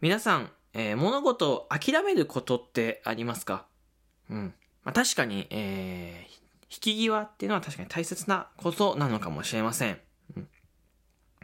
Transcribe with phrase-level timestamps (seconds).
[0.00, 3.66] 皆さん、えー、物事を諦めることってありますか？
[4.30, 4.54] うん。
[4.82, 6.32] まあ、確かに、えー、
[6.70, 10.00] 引き際っていうのは確かに大切なことなのかもしれません。
[10.38, 10.48] うん、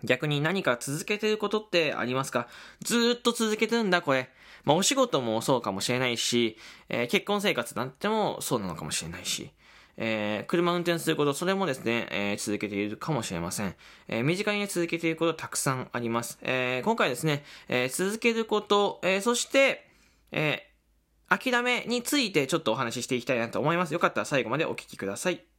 [0.04, 2.48] 逆に何か続けてることってありますか？
[2.80, 4.31] ずっと続けてるんだ、これ。
[4.65, 6.57] まあ、お仕事もそうかもしれないし、
[6.88, 9.51] えー、結婚生活なんてもそうなのかもしれないし。
[9.99, 13.74] えー、車運転すること、それもですね、えー、続けているかもしれません。
[14.08, 16.38] えー、身近にね続けていることたくさんあります。
[16.42, 19.88] えー、今回ですね、えー、続けること、えー、そして、
[20.32, 23.95] えー、諦めについてちょっとお話ししていきたいなと思います。
[23.95, 25.55] よかったら最後までお聞きください。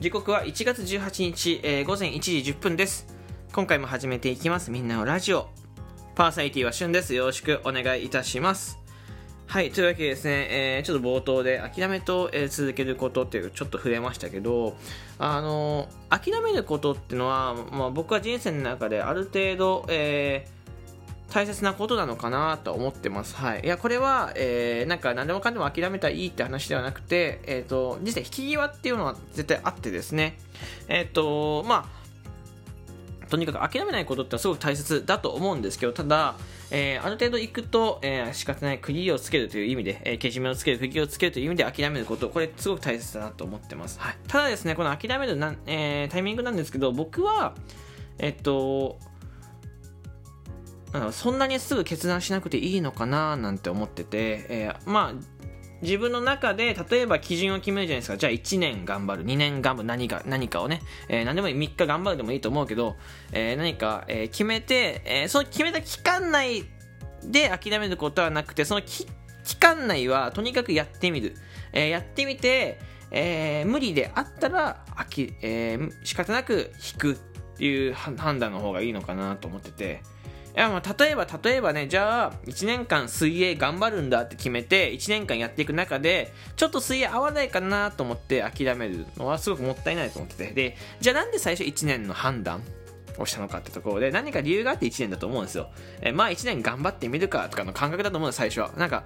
[0.00, 3.06] 時刻は1月18日、えー、午前1時10分です。
[3.52, 4.70] 今回も始めていきます。
[4.70, 5.50] みんなのラジオ。
[6.14, 7.12] パーサイティは旬です。
[7.12, 8.78] よろしくお願いいたします。
[9.46, 14.74] はい、というわけでですね、えー、ちょっと冒頭で諦めと、えー、続けることっていうちょっと触れましたけど、
[15.18, 20.59] あのー、諦めることっていうのは、まあ、僕は人生の中である程度、えー
[21.30, 23.34] 大切なことなのかなと思ってます。
[23.36, 23.60] はい。
[23.64, 30.38] いや、これは、えー、なんか何でもかんでも諦めたらいいって話ではなくて、えっ、ー、と、実際引き際っていうのは絶対あってですね、
[30.88, 32.00] えっ、ー、と、まあ、
[33.30, 36.34] とにかく諦めないことってすごく大切だと思うんですけど、ただ、
[36.72, 44.00] えー、ある程度行くと、えー、仕方ない区切りをつけるという意味で、えー、けじめをつける、区切りをつけるという意味で諦めること、これすごく大切だなと思ってます。
[44.00, 44.16] はい。
[44.26, 47.54] ただですね、この諦めるな、えー、タイミングなんですけど、僕は、
[48.18, 48.98] えっと、
[51.12, 55.40] そんなにすぐ決断しなくていいのかななんて思ってて、えー、まあ
[55.82, 58.16] 自分の中で例えば基準を決めるじゃないですか。
[58.18, 59.24] じゃあ1年頑張る。
[59.24, 59.86] 2年頑張る。
[59.86, 61.54] 何か何かをね、えー、何でもいい。
[61.54, 62.96] 3日頑張るでもいいと思うけど、
[63.32, 66.64] えー、何か、えー、決めて、えー、その決めた期間内
[67.24, 69.06] で諦めることはなくてその期
[69.58, 71.34] 間内はとにかくやってみる、
[71.72, 72.78] えー、やってみて、
[73.10, 77.16] えー、無理であったらあき、えー、仕方なく引くっ
[77.56, 80.02] ていう判断の方がいいのかなと思ってて。
[80.56, 92.62] いやまあ例えば例えばねじゃあ1年間水泳頑張るんだって決めて1年間やっていく中でちょっと水泳合わないかなと思って諦めるのはすごくもったいないと思っててでじゃあなんで最初1年の判断
[93.18, 95.70] をしたのかってところで何か理由があって1年だと思うんですよ。
[96.00, 98.72] えまあ1年頑張ってみるかとかの感覚だと思うんです最初は。
[98.76, 99.04] なんか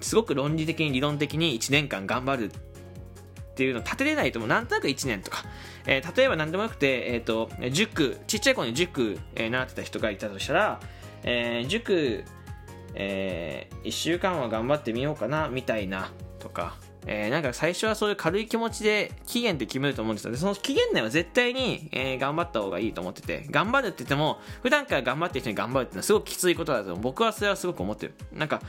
[0.00, 2.52] すごく論理的に理論的に1年間頑張る
[3.56, 5.42] っていうの立てれないともなんとなく1年とか、
[5.86, 10.80] えー、例えば何でもなくて、えっ、ー、と、塾、ちっちゃい子に塾、えー、習ってた人がいたとしたら、
[11.22, 12.22] えー、塾、
[12.94, 20.32] えー、1週間は頑張ってみようかな、みたいな、とか、えー、なんか最初はそういう軽い気持ちで期限って決めると思うんですよ。
[20.32, 26.94] で、その期限内は絶対に、えー、頑張った方がいいと思ってて、頑張るって言っても、普段から頑張ってる人に頑張るっていうのはすごくきついことだと。
[26.96, 28.14] 僕はそれはすごく思ってる。
[28.34, 28.60] なんか、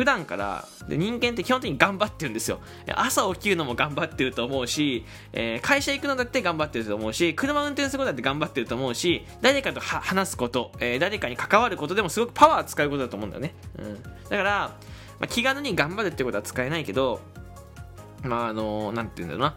[0.00, 2.60] 普段からで人間って基本的に頑張ってるんですよ。
[2.94, 14.74] 朝起きるのも頑張ってると思うし、えー、会社行くのだって頑張ってると思うし車運転することだって頑張ってると思うし誰かと話すこと、えー、誰かに関わることでもすごくパワー使うことだと思うんだよね、うん、だから、ま
[15.24, 17.20] あ、気軽に頑張るってことは使えないけど
[18.22, 19.56] まああのなんて言うんだろうな。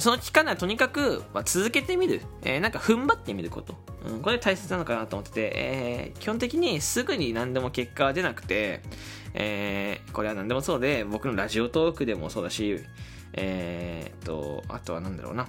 [0.00, 3.74] その期間はとにかく、まあ、続けてみる、えー、なんか踏ん張ってみること、
[4.06, 8.82] うん、これ大切なのかなと思ってて、えー、基本的にすぐに何でも結果は出なくて、
[9.34, 12.80] えー、これは何でもそうで、僕のラジオトークでもそうだし、
[13.34, 15.46] えー、っと、あとは何だろうな。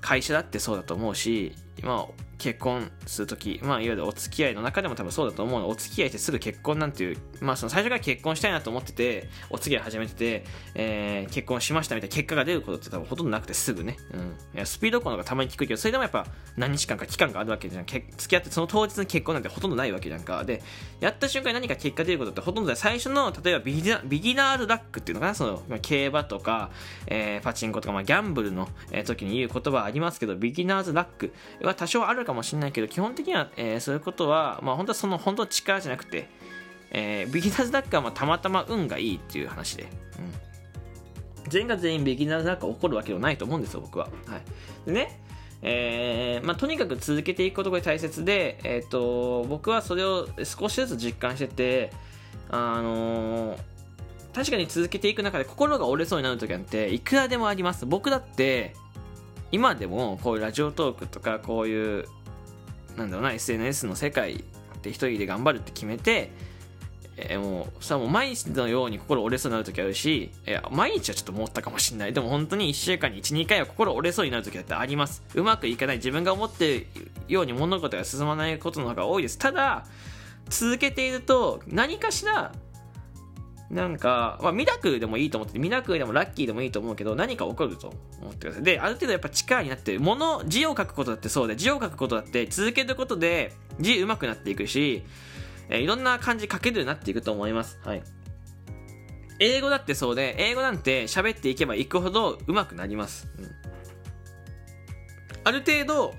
[0.00, 13.98] 会社だってそうだと思うし、まあ、結婚するとき、まあ、いわゆるお付き合いの中でも多分そうだと思うのお付き合いしてすぐ結婚なんていう、まあ、その最初から結婚したいなと思ってて、お付き合い始めてて、えー、結婚しましたみたいな結果が出ることって多分ほとんどなくてすぐね。
[14.14, 14.20] うん。
[14.54, 16.26] いや、スピード婚のがたまに聞くけど、それでもやっぱ
[16.56, 17.86] 何日間か期間があるわけじゃん。
[17.86, 20.44] 付き合ってその当日に結婚なんてほとんどないわけじゃんか。
[20.44, 20.62] で、
[21.00, 26.70] やった瞬間に何か結果出ることってほとんど最初の、例えばビギナビギナーズラックっていうのかな、その、まあ、競馬とか、
[27.06, 31.32] えー、パチンコとか、まあ、ギャンブルの、えー、時に言う言葉ありますけど、ビギナーズラック
[31.62, 36.28] は多少あるかかもしれないけど、基本的には、えー、そういうことは、まあ、本当はその本当力じゃなくて、
[36.90, 44.42] えー、ビギナーズダックはまあたまたま運がいいっていう話で、うん、全員が全員ビギナーズダックが起こるわけではないと思うんですよ僕は、はい、
[44.86, 45.20] でね
[45.62, 51.92] えーまあ、とにかく続けていくことが大切で、えーと、僕はそれを少しずつ実感してて、
[52.48, 53.58] あのー、
[54.34, 57.84] 確かに続けていく中で心が折れそうになる時なんていくらでもあります。
[57.84, 58.74] 僕だって
[59.52, 62.06] 今でもこういうラジオトークとかこういう
[62.96, 64.44] なんだろうな SNS の世界
[64.82, 66.30] で一人で頑張るって決めて
[67.22, 72.12] えー、もうさもう毎日のように心折れそうになる時あるし、えー、毎日はちょっと思ったかもしれない。
[72.12, 75.22] でも本当に1週間に12回は心折れそうになる時だってあります。
[75.34, 76.86] うまくいかない自分が思ってる
[77.28, 79.38] ように物事が進まないことの方が多いです。
[79.38, 79.84] ただ
[80.48, 82.52] 続けていると何かしら
[83.70, 88.62] なんか、まあ、ミラクルでもいいと思ってミラクルでもラッキーでもいいと思うけど、何か起こると思ってください。
[88.64, 90.00] で、ある程度やっぱ力になってる。
[90.00, 95.04] もの、字を書くことだってそうで、字を書くことだって続けることで字上手くなっていくし、
[95.68, 97.78] えー、いろんな漢字書けるようになっていくと思います。
[97.84, 98.02] はい。
[99.38, 103.28] 英語だってそうで、英語なんて喋っていけばいくほど上手くなります。
[103.38, 103.50] うん、
[105.44, 106.14] ある程度、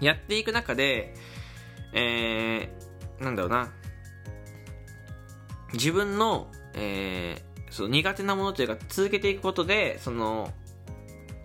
[0.00, 1.14] やっていく中で、
[1.94, 3.72] えー、なんだろうな、
[5.74, 10.52] 自分の、えー、その苦手なものというか続けていくことで、その、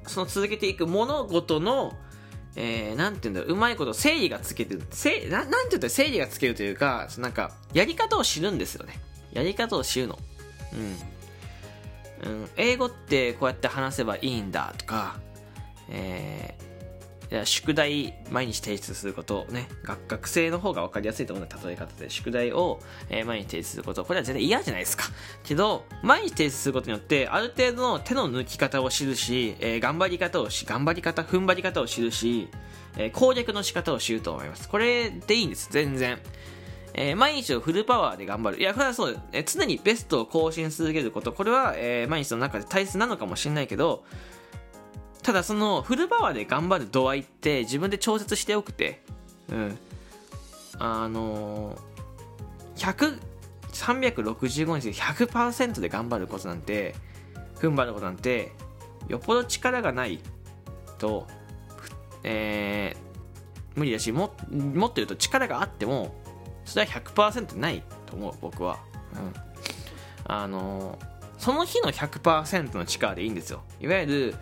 [0.07, 1.93] その続けていく物事の、
[2.55, 8.99] えー、なんていうんだろう、うまいこと整理がつける、せななんて言うと整理がつけるというか、なんか、やり方を知るんですよね。
[9.31, 10.17] やり方を知るの。
[10.73, 11.19] うん。
[12.21, 15.19] うん、英語ってこうやって話せばいいんだとか、
[15.89, 16.63] えー、
[17.45, 19.67] 宿題毎日提出することね
[20.07, 22.79] 学生の方が分かりやすいと思うので例え方で宿題を、
[23.09, 24.03] えー、毎日提出すること。
[24.03, 25.03] これは全然嫌じゃないですか。
[25.43, 32.49] けど毎日提出することによってある程度の手の抜き方を知るし、えー、頑張り方をし頑張り方踏ん張り方を知るし、
[32.97, 34.67] えー、攻略の仕方を知ると思います。
[34.67, 35.69] これでいいんです。
[35.71, 36.19] 全然。
[36.95, 38.59] えー、毎日をフルパワーで頑張る。
[38.59, 41.31] いや、これはそう、えー、常にベストを更新し続けること。
[41.31, 44.03] これは、えー、毎日の中で大切なのかもしれないけど、
[45.29, 49.03] ただそのフルパワーで頑張る度合いって自分で調節しておくて、
[49.51, 49.77] うん。
[50.79, 53.19] あのー、100、
[53.71, 56.95] 365日で100%で頑張ることなんて、
[57.59, 58.53] 踏ん張ることなんて、
[59.07, 60.19] よっぽど力がない
[60.97, 61.27] と、
[62.23, 66.15] えー、無理だしも、持ってると力があっても、
[66.65, 68.79] それは100%ないと思う、僕は。
[69.13, 69.33] うん。
[70.25, 70.97] あの、
[71.37, 73.61] その日の100%の力でいいんですよ。
[73.79, 74.35] いわゆる、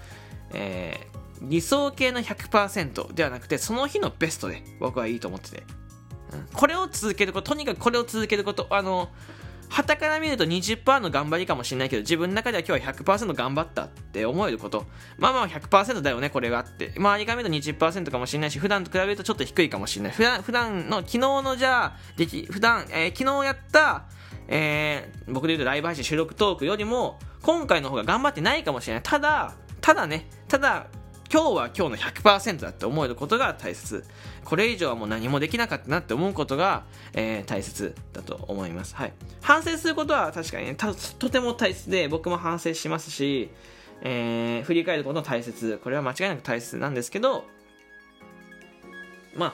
[0.54, 5.64] えー、理想系の100%ではなくて、その日のベストで僕はいいと思ってて。
[6.34, 9.10] うん、これを続けること、とにかくこれを続けること、あの、
[9.70, 14.86] 旗から見ると20%の頑張りかもしれないけど、自分の中では今日は100%頑張ったって思えること。
[15.18, 16.94] まあまあ100%だよね、これがあって。
[16.98, 20.12] 周りから見ると20%かもしれないし、普段と比べるとちょっと低いかもしれない。
[20.14, 24.06] 普段、普段の、昨日のじゃあ、でき、普段、えー、昨日やった、
[24.48, 29.04] えー、僕で言うとライブ配信収録トークよりも、今回の方が頑張ってないかもしれない。
[29.04, 29.54] ただ、
[29.88, 30.88] ただね、ただ、
[31.32, 34.04] 今日は今日の100%だって思えることが大切。
[34.44, 38.98] これ以上はもう何もできなかったなって思うことが、えー、大切だと思います。
[38.98, 39.14] はい。
[39.40, 40.94] 反省することは確かにね、と
[41.30, 43.50] ても大切で、僕も反省しますし、
[44.02, 45.80] えー、振り返ることも大切。
[45.82, 47.46] これは間違いなく大切なんですけど、
[49.38, 49.54] まあ、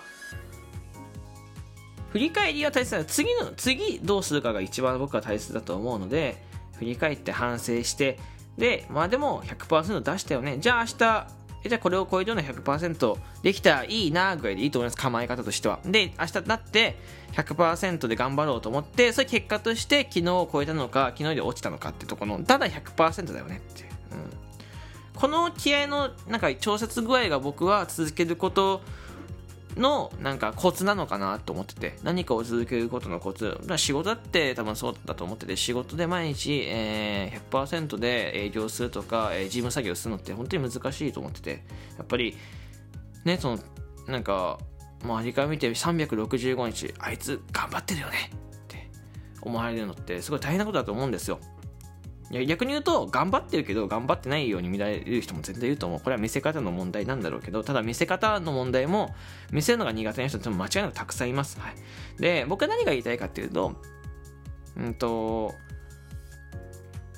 [2.09, 3.05] 振り返りは大切だ。
[3.05, 6.43] 次の、次どうするかが一番僕は大切だと思うので、
[6.79, 8.17] 振り返って反省して、
[8.57, 10.57] で、まあでも100%出したよね。
[10.59, 11.27] じゃあ明日、
[11.69, 14.97] じゃあこれを超えるような100%できたらいいなぐらいでいいと思います。
[14.97, 15.79] 構え方としては。
[15.85, 16.97] で、明日になって
[17.33, 23.83] 100%で頑張ろうと思って、それ結果として昨日を超えたのか、昨日より落ちたのかってとこの、ただ100%だよねって。
[23.83, 23.89] うん、
[25.19, 28.81] この気合のなんか調節具合が僕は続けること
[29.75, 33.59] のなんかコツなのかなと思ってて何かを続けることのコツ。
[33.77, 41.63] 仕事だって多分そうだと思ってて仕事で毎日、えー、100%で営業するとか、えー、事務作業するのって本当に難しいと思ってて
[41.97, 42.37] やっぱり
[43.25, 43.59] ねその
[44.07, 44.59] なんか
[45.03, 48.89] 周りから見て365日あいつ頑張ってるよねって
[49.41, 51.39] 思われるのってすごい大変なことだと思うんですよ。
[52.33, 55.99] いや逆に言うと頑張ってるけど頑張ってないように見られる人も全然いると思う。
[55.99, 59.13] これは見せ方の問題なんだろうけどただ見せ方の問題も
[59.51, 61.75] 見せるのが苦手な人って間違いなくたくさんいます、はい、
[62.19, 63.75] で僕は何が言いたいかっていうと
[64.77, 65.53] うんと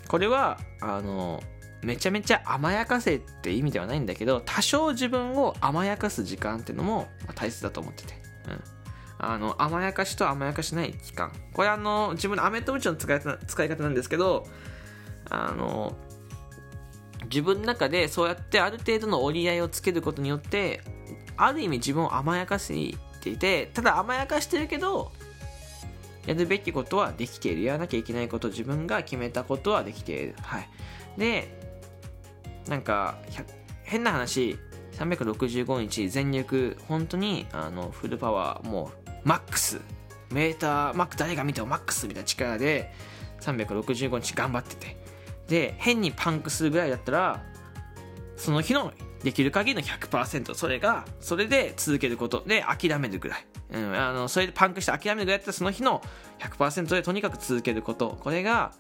[0.10, 1.42] これはあの
[1.82, 8.16] めちゃめちゃ甘やかせって意味ではないんだけど多少自分を甘やかす時間っていうのも大切だと思ってて、
[8.50, 8.64] うん、
[9.20, 11.32] あの甘やかしと甘やかしない期間。
[11.54, 14.46] これあの自分のアメとムチの使い使い方なんですけど
[15.30, 15.96] あの
[17.26, 20.82] 自分の中でそうやってある程度の折り合いをつけることによって
[21.38, 22.68] ある意味自分を甘やかし
[23.24, 25.12] ていてただ甘やかしてるけど
[26.26, 30.36] やるべきことはできているやらなきゃいけないこと自分が決めたことはできている。
[30.42, 30.70] はい。
[31.18, 31.48] で
[32.68, 33.20] なんか
[33.84, 34.58] 変な話
[34.94, 39.82] 365日全力本当にあのフルパワーもうマックス。
[40.32, 42.92] メーターマック誰が見てもマックスみたいな力で
[43.42, 45.05] 365日頑張ってて。
[45.48, 47.44] で変にパンクするぐらいだったら
[48.36, 48.92] その日の
[49.24, 56.02] できる限りの100%それがそれで続けることで諦めるぐらい、うん、あのそれでパンクして諦めるぐらいだったらその日の
[56.40, 58.18] 100%でとにかく続けること。
[58.20, 58.74] これが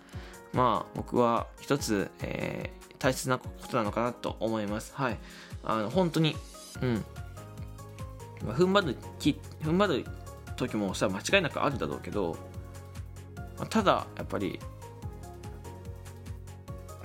[0.53, 4.93] まあ僕は一つ、えー、大切なことなのかなと思います。
[4.95, 5.17] はい。
[5.63, 6.35] あの本当に
[6.81, 7.05] うん。
[8.43, 8.97] 踏ん張る
[9.63, 10.05] 踏ん張る
[10.55, 12.37] 時もさ間違いなくあるだろうけど
[13.69, 14.59] ただやっぱり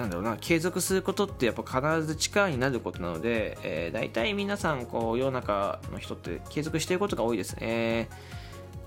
[0.00, 8.09] なんだろうな継続することってやっぱ必ず力になることなので、えー、大体皆さんこう世の中の人って継続していることが多いですね。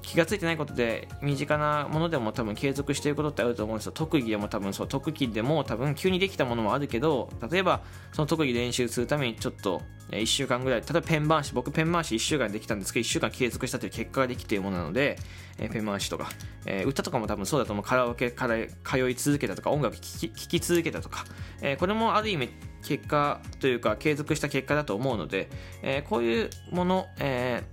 [0.03, 3.91] 気が付いてないことで身近なものでも多分継続していることってあると思うんですよ。
[3.93, 4.87] 特技でも多分そう。
[4.87, 7.81] 特技でも多分急にできたものもあるけど例えば
[8.11, 9.81] その特技練習するためにちょっと
[10.11, 15.17] 1週間ぐらい例えばペン回し僕ペン回し1週間できたんですけど1週間継続したという結果ができているものなので、
[15.57, 16.29] えペン回しとか、
[16.65, 17.85] え、歌とかも多分そうだと思う。
[17.85, 21.25] カラオケから通い続けたとか音楽聴きき続けたとか、
[21.61, 22.49] え、これもある意味
[22.83, 25.49] 結果というか継続した結果だと思うので、
[25.81, 27.63] え、こういうもの、え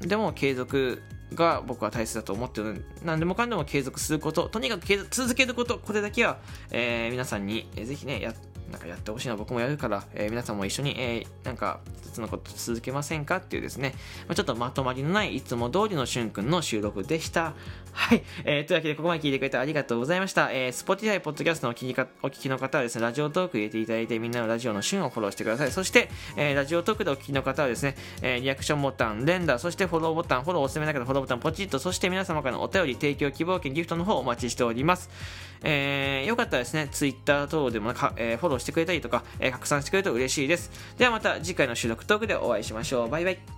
[0.00, 1.02] でも継続
[1.34, 6.38] が僕は大切だと思ってるので何でもかんでも継続することとにかく続けることこれだけは、
[6.70, 8.34] えー、皆さんに、えー、ぜひねや
[8.70, 13.94] なんかやってほしいの僕もやるから、えー、皆さんも一緒に、えー、なんか一つのこと続けませんかっていうですね、
[14.26, 17.54] まあ、ちょっとまとまりのないいつも通りのしゅんくんの収録でした。
[17.92, 18.22] はい。
[18.44, 20.52] えー、というわけでここまで聞いてくれてありがとうございました。
[20.52, 25.72] えー、Spotify、Podcast のお聞きかお聞きの方はですね、ラジオトーク入れていただいてみんなのラジオの旬をフォローしてください。
[25.72, 35.10] そして、えー、ラジオトークでお聞きの方はですね、えー、リアクションボタン、連打、そしてフォローボタン、フォローおすすめだけどフォローボタンポチッと、そして皆様からのお便り、提供希望券、ギフトの方お待ちしております。
[35.64, 40.70] えー、よかったらですね、Twitter 等でもか、えー、フォローしてくれたりとか、えー、拡散してくれると嬉しいです。
[40.98, 43.08] ではまた次回の収録トークでお会いしましょう。
[43.08, 43.57] バイバイ。